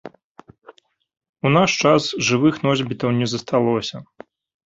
У 1.49 1.51
наш 1.57 1.71
час 1.89 2.03
жывых 2.29 2.55
носьбітаў 2.67 3.09
не 3.21 3.27
засталося. 3.35 3.97